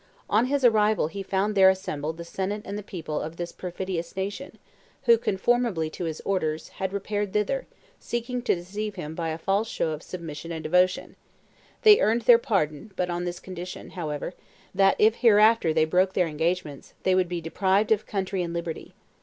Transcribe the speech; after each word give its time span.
On 0.31 0.47
his 0.47 0.65
arrival 0.65 1.09
he 1.09 1.21
found 1.21 1.53
there 1.53 1.69
assembled 1.69 2.17
the 2.17 2.23
senate 2.25 2.63
and 2.65 2.83
people 2.87 3.21
of 3.21 3.35
this 3.37 3.51
perfidious 3.51 4.15
nation, 4.15 4.57
who, 5.03 5.15
conformably 5.15 5.91
to 5.91 6.05
his 6.05 6.21
orders, 6.21 6.69
had 6.69 6.91
repaired 6.91 7.33
thither, 7.33 7.67
seeking 7.99 8.41
to 8.41 8.55
deceive 8.55 8.95
him 8.95 9.13
by 9.13 9.29
a 9.29 9.37
false 9.37 9.69
show 9.69 9.91
of 9.91 10.01
submission 10.01 10.51
and 10.51 10.63
devotion.... 10.63 11.15
They 11.83 11.99
earned 12.01 12.23
their 12.23 12.39
pardon, 12.39 12.91
but 12.95 13.11
on 13.11 13.25
this 13.25 13.39
condition, 13.39 13.91
however, 13.91 14.33
that, 14.73 14.95
if 14.97 15.17
hereafter 15.17 15.71
they 15.71 15.85
broke 15.85 16.13
their 16.13 16.25
engagements, 16.25 16.95
they 17.03 17.13
would 17.13 17.29
be 17.29 17.39
deprived 17.39 17.91
of 17.91 18.07
country 18.07 18.41
and 18.41 18.53
liberty. 18.55 18.95